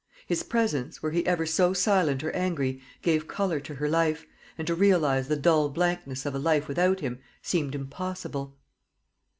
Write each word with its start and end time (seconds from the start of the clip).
His 0.25 0.41
presence, 0.41 1.03
were 1.03 1.11
he 1.11 1.23
ever 1.27 1.45
so 1.45 1.73
silent 1.73 2.23
or 2.23 2.31
angry, 2.31 2.81
gave 3.03 3.27
colour 3.27 3.59
to 3.59 3.75
her 3.75 3.87
life, 3.87 4.25
and 4.57 4.65
to 4.65 4.73
realise 4.73 5.27
the 5.27 5.35
dull 5.35 5.69
blankness 5.69 6.25
of 6.25 6.33
a 6.33 6.39
life 6.39 6.67
without 6.67 7.01
him 7.01 7.19
seemed 7.43 7.75
impossible. 7.75 8.57